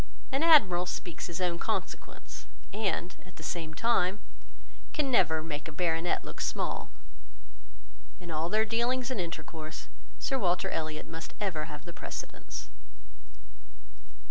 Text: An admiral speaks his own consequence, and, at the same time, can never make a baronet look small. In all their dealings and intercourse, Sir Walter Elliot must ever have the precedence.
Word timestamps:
An 0.31 0.41
admiral 0.41 0.87
speaks 0.87 1.27
his 1.27 1.39
own 1.39 1.59
consequence, 1.59 2.47
and, 2.73 3.15
at 3.23 3.35
the 3.35 3.43
same 3.43 3.75
time, 3.75 4.19
can 4.93 5.11
never 5.11 5.43
make 5.43 5.67
a 5.67 5.71
baronet 5.71 6.25
look 6.25 6.41
small. 6.41 6.89
In 8.19 8.31
all 8.31 8.49
their 8.49 8.65
dealings 8.65 9.11
and 9.11 9.21
intercourse, 9.21 9.89
Sir 10.17 10.39
Walter 10.39 10.71
Elliot 10.71 11.05
must 11.07 11.35
ever 11.39 11.65
have 11.65 11.85
the 11.85 11.93
precedence. 11.93 12.71